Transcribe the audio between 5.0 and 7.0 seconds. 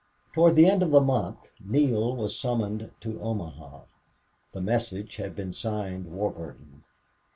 had been signed Warburton.